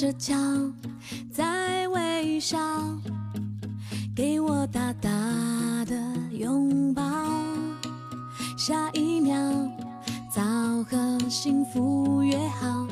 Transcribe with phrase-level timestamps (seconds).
[0.00, 0.34] 着脚
[1.30, 2.56] 在微笑
[4.16, 5.10] 给我大大
[5.84, 5.94] 的
[6.32, 7.02] 拥抱。
[8.56, 9.36] 下一秒
[10.34, 10.40] 早
[10.84, 12.86] 和幸福约好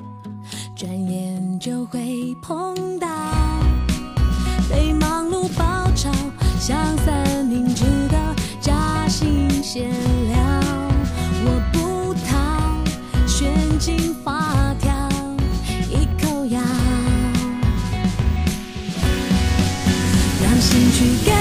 [0.77, 3.09] 转眼就会碰到。
[4.69, 5.17] 被帽
[20.98, 21.38] 去看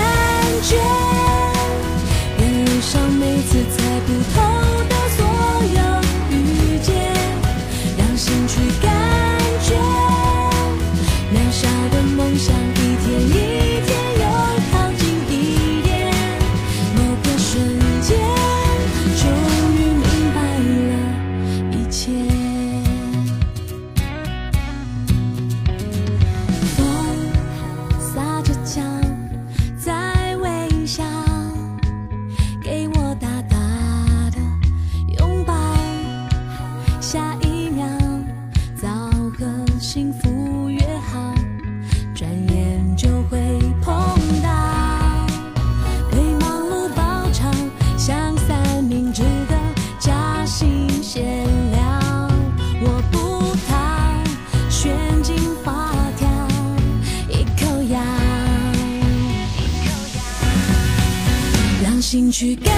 [62.10, 62.74] 心去感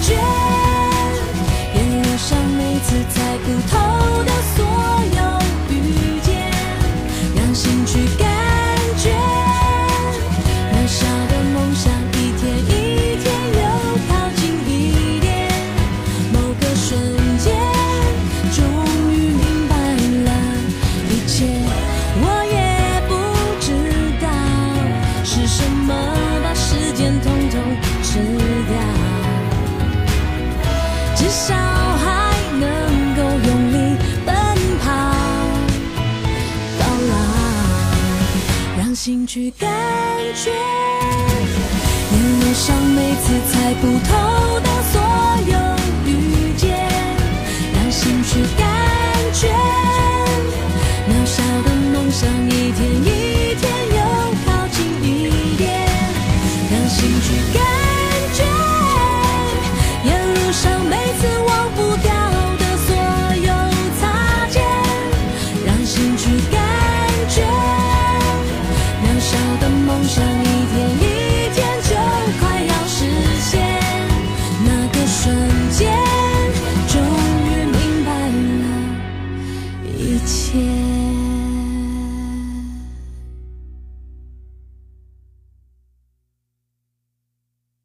[0.00, 0.14] 觉
[1.74, 4.33] 沿路上每次猜不透的
[31.34, 32.62] 小孩能
[33.16, 33.76] 够用力
[34.24, 34.32] 奔
[34.78, 34.86] 跑
[36.78, 37.12] 到老，
[38.78, 39.68] 让心去感
[40.36, 40.52] 觉，
[42.12, 44.13] 沿路上每次猜不透。
[69.34, 70.93] 小的梦想一天